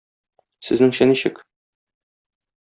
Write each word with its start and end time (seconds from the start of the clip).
Сезнеңчә 0.69 1.07
ничек? 1.11 1.43